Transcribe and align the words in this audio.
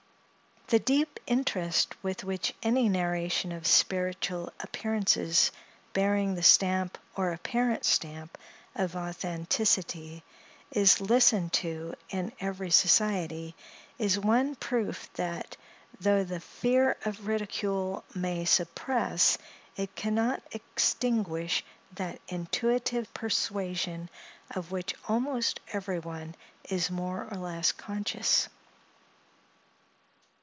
The 0.67 0.79
deep 0.79 1.19
interest 1.27 2.01
with 2.01 2.23
which 2.23 2.53
any 2.63 2.87
narration 2.87 3.51
of 3.51 3.67
spiritual 3.67 4.53
appearances 4.57 5.51
bearing 5.91 6.35
the 6.35 6.43
stamp, 6.43 6.97
or 7.13 7.33
apparent 7.33 7.83
stamp, 7.83 8.37
of 8.73 8.95
authenticity 8.95 10.23
is 10.71 11.01
listened 11.01 11.51
to 11.51 11.95
in 12.09 12.31
every 12.39 12.71
society, 12.71 13.53
is 13.99 14.17
one 14.17 14.55
proof 14.55 15.11
that, 15.15 15.57
though 15.99 16.23
the 16.23 16.39
fear 16.39 16.95
of 17.03 17.27
ridicule 17.27 18.05
may 18.15 18.45
suppress, 18.45 19.37
it 19.75 19.93
can 19.97 20.15
not 20.15 20.41
extinguish 20.53 21.65
that 21.95 22.21
intuitive 22.29 23.13
persuasion, 23.13 24.09
of 24.51 24.71
which 24.71 24.95
almost 25.09 25.59
every 25.73 25.99
one 25.99 26.33
is 26.69 26.89
more 26.89 27.27
or 27.29 27.35
less 27.35 27.73
conscious. 27.73 28.47